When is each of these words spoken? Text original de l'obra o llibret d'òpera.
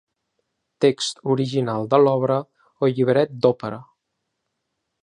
Text 0.85 1.21
original 1.35 1.85
de 1.93 2.01
l'obra 2.07 2.41
o 2.83 2.91
llibret 2.95 3.39
d'òpera. 3.45 3.81